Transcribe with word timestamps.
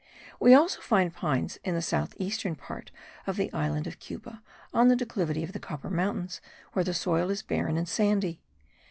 We 0.39 0.55
also 0.55 0.81
find 0.81 1.13
pines 1.13 1.59
in 1.63 1.75
the 1.75 1.81
south 1.83 2.15
eastern 2.17 2.55
part 2.55 2.89
of 3.27 3.37
the 3.37 3.53
island 3.53 3.85
of 3.85 3.99
Cuba, 3.99 4.41
on 4.73 4.87
the 4.87 4.95
declivity 4.95 5.43
of 5.43 5.53
the 5.53 5.59
Copper 5.59 5.91
Mountains 5.91 6.41
where 6.73 6.83
the 6.83 6.91
soil 6.95 7.29
is 7.29 7.43
barren 7.43 7.77
and 7.77 7.87
sandy. 7.87 8.39